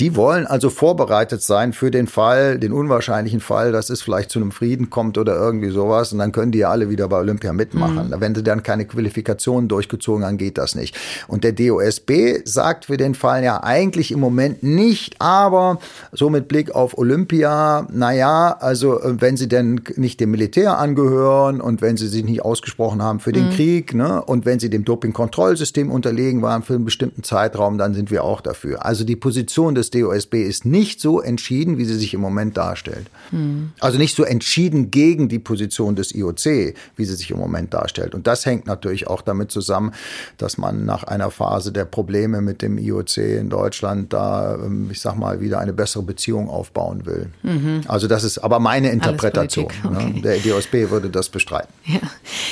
[0.00, 4.38] Die wollen also vorbereitet sein für den Fall, den unwahrscheinlichen Fall, dass es vielleicht zu
[4.38, 6.12] einem Frieden kommt oder irgendwie sowas.
[6.12, 8.08] Und dann können die ja alle wieder bei Olympia mitmachen.
[8.08, 8.20] Mhm.
[8.20, 10.96] Wenn sie dann keine Qualifikationen durchgezogen haben, geht das nicht.
[11.26, 15.78] Und der DOSB sagt für den Fall ja eigentlich im Moment nicht, aber
[16.12, 21.60] so mit Blick auf Olympia, naja, also äh, wenn sie denn nicht dem Militär angehören
[21.60, 23.50] und wenn sie sich nicht ausgesprochen haben für den mhm.
[23.50, 28.10] Krieg, ne, und wenn sie dem Dopingkontrollsystem unterlegen waren für einen bestimmten Zeitraum, dann sind
[28.10, 28.84] wir auch dafür.
[28.84, 33.08] Also die Position des DOSB ist nicht so entschieden, wie sie sich im Moment darstellt.
[33.30, 33.72] Mhm.
[33.80, 38.14] Also nicht so entschieden gegen die Position des IOC, wie sie sich im Moment darstellt.
[38.14, 39.92] Und das hängt natürlich auch damit zusammen,
[40.38, 45.00] dass man nach einer Phase der Probleme mit dem IOC in Deutschland da, ähm, ich
[45.00, 47.30] sag mal, wieder eine bessere Beziehung aufbauen will.
[47.42, 47.80] Mhm.
[47.88, 49.68] Also das ist aber meine Interpretation.
[49.82, 49.98] Ne?
[49.98, 50.20] Okay.
[50.20, 51.72] Der DOSB würde das bestreiten.
[51.84, 52.00] Ja.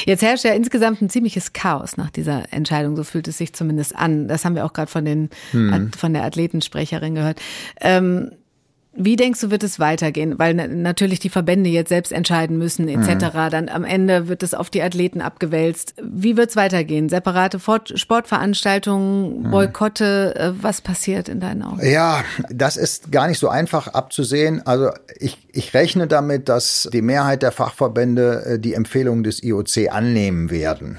[0.05, 3.95] Jetzt herrscht ja insgesamt ein ziemliches Chaos nach dieser Entscheidung, so fühlt es sich zumindest
[3.95, 4.29] an.
[4.29, 5.93] Das haben wir auch gerade von, den, mhm.
[5.93, 7.41] von der Athletensprecherin gehört.
[7.81, 8.33] Ähm,
[8.97, 10.39] wie denkst du, wird es weitergehen?
[10.39, 13.27] Weil natürlich die Verbände jetzt selbst entscheiden müssen, etc.
[13.35, 13.51] Mhm.
[13.51, 15.95] Dann am Ende wird es auf die Athleten abgewälzt.
[16.03, 17.09] Wie wird es weitergehen?
[17.09, 17.59] Separate
[17.95, 19.51] Sportveranstaltungen, mhm.
[19.51, 20.63] Boykotte, mhm.
[20.63, 21.87] was passiert in deinen Augen?
[21.87, 24.67] Ja, das ist gar nicht so einfach abzusehen.
[24.67, 29.91] Also ich, ich rechne damit, dass die Mehrheit der Fachverbände äh, die Empfehlungen des IOC
[29.91, 30.99] annehmen werden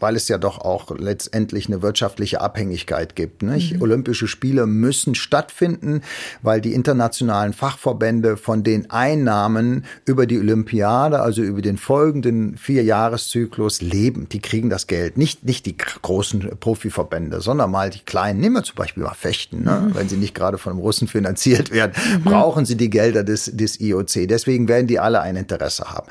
[0.00, 3.42] weil es ja doch auch letztendlich eine wirtschaftliche Abhängigkeit gibt.
[3.42, 3.74] Nicht?
[3.74, 3.82] Mhm.
[3.82, 6.02] Olympische Spiele müssen stattfinden,
[6.42, 13.80] weil die internationalen Fachverbände von den Einnahmen über die Olympiade, also über den folgenden Vierjahreszyklus
[13.82, 14.28] leben.
[14.30, 15.16] Die kriegen das Geld.
[15.16, 18.40] Nicht, nicht die großen Profiverbände, sondern mal die kleinen.
[18.40, 19.64] Nehmen wir zum Beispiel mal Fechten.
[19.64, 19.88] Ne?
[19.88, 19.94] Mhm.
[19.94, 22.22] Wenn sie nicht gerade von einem Russen finanziert werden, mhm.
[22.24, 24.28] brauchen sie die Gelder des, des IOC.
[24.28, 26.08] Deswegen werden die alle ein Interesse haben.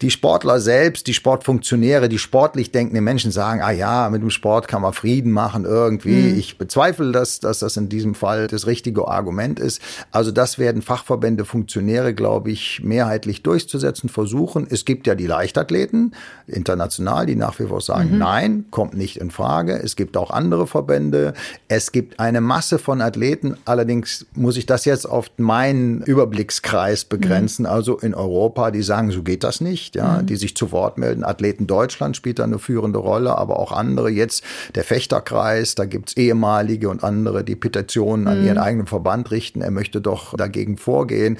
[0.00, 4.30] Die Sportler selbst, die Sportfunktionäre, die sportlich denkenden Menschen, Menschen sagen, ah ja, mit dem
[4.30, 6.32] Sport kann man Frieden machen irgendwie.
[6.32, 6.38] Mhm.
[6.38, 9.80] Ich bezweifle das, dass das in diesem Fall das richtige Argument ist.
[10.10, 14.66] Also das werden Fachverbände, Funktionäre, glaube ich, mehrheitlich durchzusetzen versuchen.
[14.68, 16.14] Es gibt ja die Leichtathleten
[16.46, 18.18] international, die nach wie vor sagen, mhm.
[18.18, 19.80] nein, kommt nicht in Frage.
[19.82, 21.32] Es gibt auch andere Verbände.
[21.68, 23.56] Es gibt eine Masse von Athleten.
[23.64, 27.62] Allerdings muss ich das jetzt auf meinen Überblickskreis begrenzen.
[27.62, 27.70] Mhm.
[27.70, 30.26] Also in Europa, die sagen, so geht das nicht, ja, mhm.
[30.26, 31.24] die sich zu Wort melden.
[31.24, 33.13] Athleten Deutschland spielt da eine führende Rolle.
[33.14, 34.10] Rolle, aber auch andere.
[34.10, 34.42] Jetzt
[34.74, 38.46] der Fechterkreis, da gibt's ehemalige und andere, die Petitionen an mhm.
[38.46, 39.62] ihren eigenen Verband richten.
[39.62, 41.38] Er möchte doch dagegen vorgehen.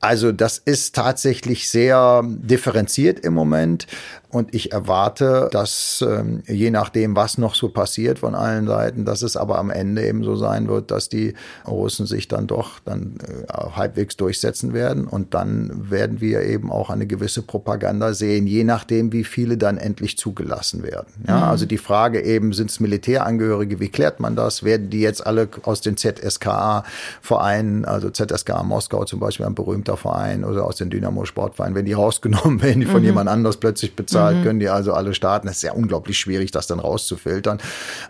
[0.00, 3.86] Also das ist tatsächlich sehr differenziert im Moment.
[4.30, 9.22] Und ich erwarte, dass ähm, je nachdem, was noch so passiert von allen Seiten, dass
[9.22, 11.34] es aber am Ende eben so sein wird, dass die
[11.66, 15.08] Russen sich dann doch dann äh, halbwegs durchsetzen werden.
[15.08, 19.78] Und dann werden wir eben auch eine gewisse Propaganda sehen, je nachdem, wie viele dann
[19.78, 21.08] endlich zugelassen werden.
[21.26, 21.42] Ja, mhm.
[21.42, 24.62] also die Frage eben, sind es Militärangehörige, wie klärt man das?
[24.62, 30.44] Werden die jetzt alle aus den ZSKA-Vereinen, also ZSKA Moskau zum Beispiel, ein berühmter Verein
[30.44, 33.06] oder aus den Dynamo-Sportvereinen, wenn die rausgenommen werden, die von mhm.
[33.06, 34.42] jemand anders plötzlich bezahlt bezahlt, mhm.
[34.44, 35.48] können die also alle starten.
[35.48, 37.58] Es ist ja unglaublich schwierig, das dann rauszufiltern.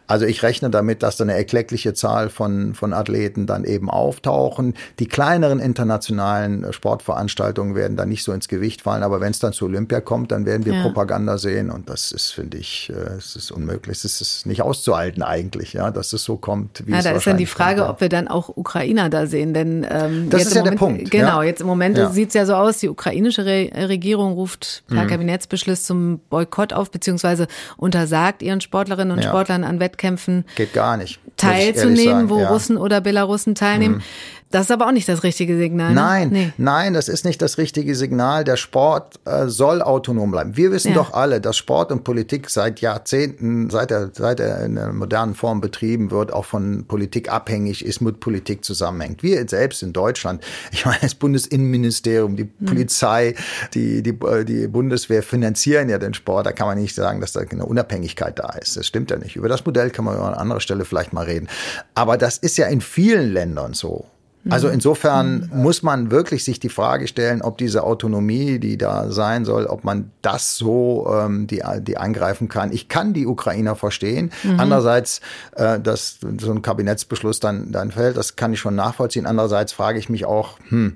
[0.06, 4.74] Also ich rechne damit, dass da eine erkleckliche Zahl von, von Athleten dann eben auftauchen.
[4.98, 9.52] Die kleineren internationalen Sportveranstaltungen werden da nicht so ins Gewicht fallen, aber wenn es dann
[9.52, 10.82] zu Olympia kommt, dann werden wir ja.
[10.82, 14.04] Propaganda sehen und das ist, finde ich, äh, es ist unmöglich.
[14.04, 17.26] Es ist nicht auszuhalten eigentlich, ja, dass es so kommt, wie ja, es Da ist
[17.26, 17.90] dann die Frage, kommt.
[17.90, 21.10] ob wir dann auch Ukrainer da sehen, denn ähm, das ist ja Moment, der Punkt.
[21.10, 21.48] Genau, ja.
[21.48, 22.10] jetzt im Moment ja.
[22.10, 25.08] sieht es ja so aus, die ukrainische Re Regierung ruft per mhm.
[25.08, 25.99] Kabinettsbeschluss zum
[26.30, 29.30] Boykott auf, beziehungsweise untersagt ihren Sportlerinnen und ja.
[29.30, 32.48] Sportlern an Wettkämpfen Geht gar nicht, teilzunehmen, wo ja.
[32.48, 33.96] Russen oder Belarussen teilnehmen.
[33.96, 34.02] Mhm.
[34.50, 35.90] Das ist aber auch nicht das richtige Signal.
[35.90, 35.94] Ne?
[35.94, 36.52] Nein, nee.
[36.56, 38.42] nein, das ist nicht das richtige Signal.
[38.42, 40.56] Der Sport äh, soll autonom bleiben.
[40.56, 40.94] Wir wissen ja.
[40.94, 45.36] doch alle, dass Sport und Politik seit Jahrzehnten, seit er, seit er in einer modernen
[45.36, 49.22] Form betrieben wird, auch von Politik abhängig ist, mit Politik zusammenhängt.
[49.22, 52.66] Wir selbst in Deutschland, ich meine, das Bundesinnenministerium, die mhm.
[52.66, 53.36] Polizei,
[53.74, 56.46] die, die, äh, die Bundeswehr finanzieren ja den Sport.
[56.46, 58.76] Da kann man nicht sagen, dass da eine Unabhängigkeit da ist.
[58.76, 59.36] Das stimmt ja nicht.
[59.36, 61.46] Über das Modell kann man an anderer Stelle vielleicht mal reden.
[61.94, 64.06] Aber das ist ja in vielen Ländern so.
[64.48, 69.44] Also insofern muss man wirklich sich die Frage stellen, ob diese Autonomie, die da sein
[69.44, 72.72] soll, ob man das so ähm, die, die angreifen kann.
[72.72, 74.32] Ich kann die Ukrainer verstehen.
[74.42, 74.58] Mhm.
[74.58, 75.20] Andererseits,
[75.56, 79.26] äh, dass so ein Kabinettsbeschluss dann, dann fällt, das kann ich schon nachvollziehen.
[79.26, 80.94] Andererseits frage ich mich auch, hm,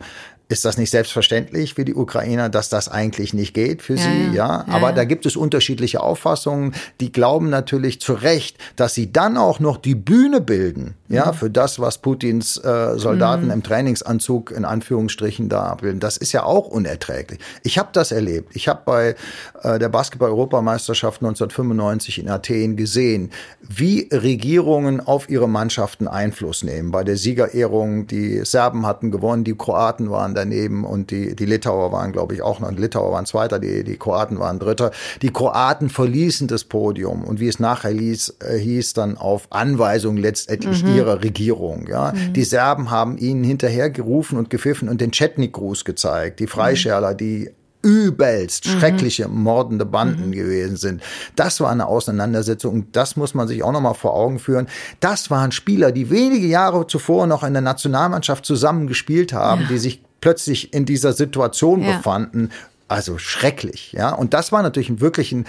[0.48, 4.37] ist das nicht selbstverständlich für die Ukrainer, dass das eigentlich nicht geht für ja, sie?
[4.37, 4.66] Ja, ja.
[4.68, 6.74] aber da gibt es unterschiedliche Auffassungen.
[7.00, 11.16] Die glauben natürlich zu Recht, dass sie dann auch noch die Bühne bilden, mhm.
[11.16, 13.52] ja, für das, was Putins äh, Soldaten mhm.
[13.52, 15.98] im Trainingsanzug in Anführungsstrichen da abbilden.
[15.98, 17.40] Das ist ja auch unerträglich.
[17.62, 18.54] Ich habe das erlebt.
[18.54, 19.16] Ich habe bei
[19.62, 23.30] äh, der Basketball-Europameisterschaft 1995 in Athen gesehen,
[23.62, 26.90] wie Regierungen auf ihre Mannschaften Einfluss nehmen.
[26.90, 31.92] Bei der Siegerehrung, die Serben hatten gewonnen, die Kroaten waren daneben und die, die Litauer
[31.92, 32.70] waren, glaube ich, auch noch.
[32.70, 34.90] Die Litauer waren Zweiter, die, die Kroaten waren Dritter.
[35.23, 40.16] Die Kroaten verließen das Podium und wie es nachher hieß, äh, hieß dann auf Anweisung
[40.16, 40.97] letztendlich mhm.
[40.97, 41.87] ihrer Regierung.
[41.88, 42.33] Ja, mhm.
[42.33, 46.40] die Serben haben ihnen hinterher gerufen und gepfiffen und den Chetnik-Gruß gezeigt.
[46.40, 47.51] Die Freischärler, die
[47.85, 48.70] übelst mhm.
[48.70, 50.33] schreckliche, mordende Banden mhm.
[50.33, 51.03] gewesen sind.
[51.37, 54.66] Das war eine Auseinandersetzung und das muss man sich auch nochmal vor Augen führen.
[55.01, 59.68] Das waren Spieler, die wenige Jahre zuvor noch in der Nationalmannschaft zusammen gespielt haben, ja.
[59.68, 61.99] die sich plötzlich in dieser Situation ja.
[61.99, 62.49] befanden.
[62.89, 64.15] Also schrecklich, ja.
[64.15, 65.45] Und das war natürlich wirklich ein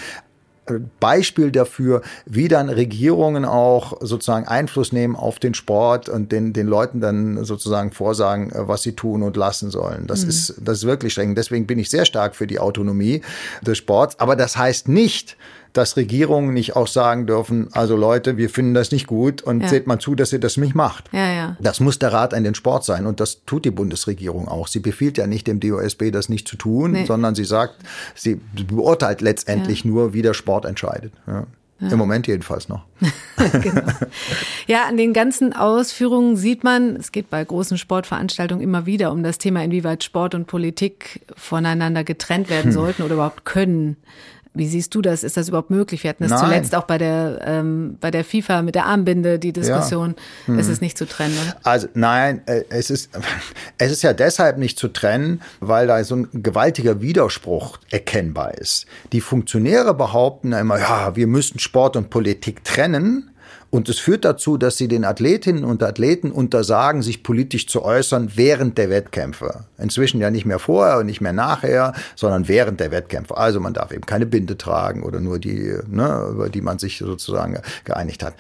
[1.00, 6.68] Beispiel dafür, wie dann Regierungen auch sozusagen Einfluss nehmen auf den Sport und den, den
[6.68, 10.08] Leuten dann sozusagen vorsagen, äh, was sie tun und lassen sollen.
[10.08, 10.30] Das mhm.
[10.30, 11.36] ist, das ist wirklich streng.
[11.36, 13.22] Deswegen bin ich sehr stark für die Autonomie
[13.62, 14.20] des Sports.
[14.20, 15.38] Aber das heißt nicht,
[15.78, 19.68] dass Regierungen nicht auch sagen dürfen, also Leute, wir finden das nicht gut und ja.
[19.68, 21.06] seht mal zu, dass ihr das nicht macht.
[21.12, 21.58] Ja, ja.
[21.60, 24.68] Das muss der Rat an den Sport sein und das tut die Bundesregierung auch.
[24.68, 27.06] Sie befiehlt ja nicht dem DOSB, das nicht zu tun, nee.
[27.06, 27.76] sondern sie sagt,
[28.16, 29.92] sie beurteilt letztendlich ja.
[29.92, 31.12] nur, wie der Sport entscheidet.
[31.28, 31.46] Ja.
[31.82, 31.90] Ja.
[31.90, 32.86] Im Moment jedenfalls noch.
[33.62, 33.82] genau.
[34.66, 39.24] Ja, an den ganzen Ausführungen sieht man, es geht bei großen Sportveranstaltungen immer wieder um
[39.24, 42.72] das Thema, inwieweit Sport und Politik voneinander getrennt werden hm.
[42.72, 43.98] sollten oder überhaupt können.
[44.56, 45.24] Wie siehst du das?
[45.24, 46.04] Ist das überhaupt möglich?
[46.04, 49.54] Wir hatten es zuletzt auch bei der, ähm, bei der FIFA mit der Armbinde, die
[49.54, 50.16] Diskussion.
[50.48, 50.54] Ja.
[50.54, 50.60] Hm.
[50.60, 51.38] Es ist nicht zu trennen.
[51.38, 51.58] Oder?
[51.64, 53.10] Also nein, äh, es ist,
[53.78, 58.86] es ist ja deshalb nicht zu trennen, weil da so ein gewaltiger Widerspruch erkennbar ist.
[59.12, 63.32] Die Funktionäre behaupten immer, ja, wir müssten Sport und Politik trennen.
[63.76, 68.32] Und es führt dazu, dass sie den Athletinnen und Athleten untersagen, sich politisch zu äußern
[68.36, 69.66] während der Wettkämpfe.
[69.78, 73.36] Inzwischen ja nicht mehr vorher und nicht mehr nachher, sondern während der Wettkämpfe.
[73.36, 77.00] Also man darf eben keine Binde tragen oder nur die, ne, über die man sich
[77.00, 78.36] sozusagen geeinigt hat.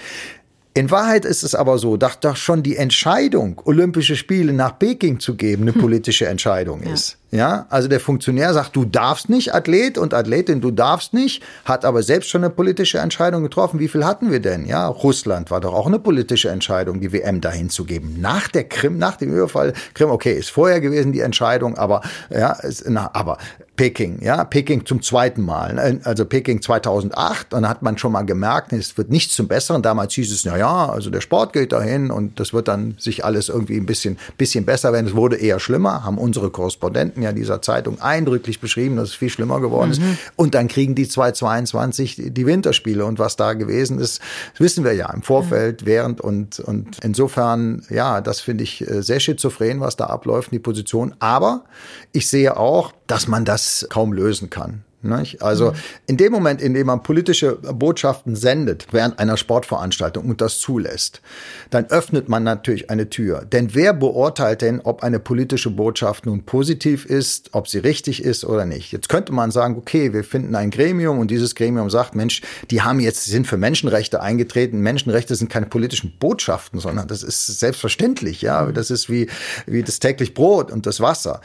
[0.73, 5.19] In Wahrheit ist es aber so, dass doch schon die Entscheidung, Olympische Spiele nach Peking
[5.19, 5.81] zu geben, eine hm.
[5.81, 7.11] politische Entscheidung ist.
[7.11, 11.85] Ja, also der Funktionär sagt, du darfst nicht, Athlet und Athletin, du darfst nicht, hat
[11.85, 13.79] aber selbst schon eine politische Entscheidung getroffen.
[13.79, 14.65] Wie viel hatten wir denn?
[14.65, 18.17] Ja, Russland war doch auch eine politische Entscheidung, die WM dahin zu geben.
[18.19, 22.51] Nach der Krim, nach dem Überfall Krim, okay, ist vorher gewesen die Entscheidung, aber ja,
[22.51, 23.37] ist, na, aber
[23.75, 28.21] Peking, ja, Peking zum zweiten Mal, also Peking 2008, und dann hat man schon mal
[28.21, 29.81] gemerkt, es wird nichts zum Besseren.
[29.81, 33.25] Damals hieß es, na ja, also der Sport geht dahin und das wird dann sich
[33.25, 35.07] alles irgendwie ein bisschen, bisschen besser werden.
[35.07, 39.29] Es wurde eher schlimmer, haben unsere Korrespondenten ja dieser Zeitung eindrücklich beschrieben, dass es viel
[39.29, 40.01] schlimmer geworden ist.
[40.01, 40.17] Mhm.
[40.35, 43.05] Und dann kriegen die 2022 die Winterspiele.
[43.05, 44.21] Und was da gewesen ist,
[44.57, 45.85] wissen wir ja im Vorfeld, mhm.
[45.85, 50.59] während und, und insofern, ja, das finde ich äh, sehr schizophren, was da abläuft, die
[50.59, 51.15] Position.
[51.19, 51.65] Aber
[52.11, 54.83] ich sehe auch, dass man das kaum lösen kann.
[55.05, 55.41] Nicht?
[55.41, 55.75] Also mhm.
[56.07, 61.21] in dem Moment, in dem man politische Botschaften sendet während einer Sportveranstaltung und das zulässt,
[61.69, 63.45] dann öffnet man natürlich eine Tür.
[63.45, 68.45] Denn wer beurteilt denn, ob eine politische Botschaft nun positiv ist, ob sie richtig ist
[68.45, 68.91] oder nicht?
[68.91, 72.41] Jetzt könnte man sagen, okay, wir finden ein Gremium und dieses Gremium sagt, Mensch,
[72.71, 74.79] die haben jetzt, sind für Menschenrechte eingetreten.
[74.79, 78.71] Menschenrechte sind keine politischen Botschaften, sondern das ist selbstverständlich, ja.
[78.71, 79.29] Das ist wie,
[79.67, 81.41] wie das täglich Brot und das Wasser.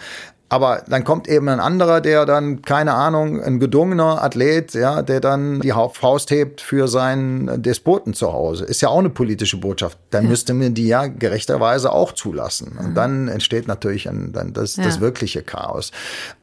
[0.53, 5.21] Aber dann kommt eben ein anderer, der dann, keine Ahnung, ein gedungener Athlet, ja, der
[5.21, 8.65] dann die Faust hebt für seinen Despoten zu Hause.
[8.65, 9.97] Ist ja auch eine politische Botschaft.
[10.11, 10.31] Dann ja.
[10.31, 12.77] müsste man die ja gerechterweise auch zulassen.
[12.79, 14.83] Und dann entsteht natürlich ein, dann das, ja.
[14.83, 15.93] das wirkliche Chaos.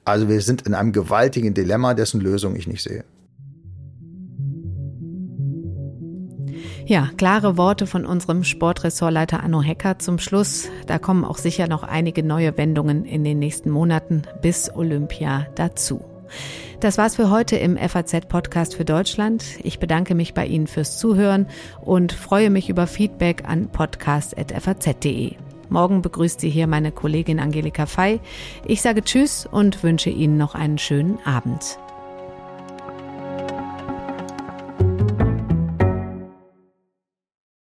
[0.06, 3.04] Also wir sind in einem gewaltigen Dilemma, dessen Lösung ich nicht sehe.
[6.88, 10.70] Ja, klare Worte von unserem Sportressortleiter Anno Hecker zum Schluss.
[10.86, 16.06] Da kommen auch sicher noch einige neue Wendungen in den nächsten Monaten bis Olympia dazu.
[16.80, 19.44] Das war's für heute im FAZ-Podcast für Deutschland.
[19.64, 21.48] Ich bedanke mich bei Ihnen fürs Zuhören
[21.82, 25.34] und freue mich über Feedback an podcast.faz.de.
[25.68, 28.22] Morgen begrüßt Sie hier meine Kollegin Angelika Fey.
[28.66, 31.80] Ich sage Tschüss und wünsche Ihnen noch einen schönen Abend.